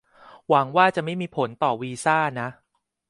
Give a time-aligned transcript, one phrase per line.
[0.49, 2.49] หวังว่าจะไม่มีผลต่อวีซ่านะ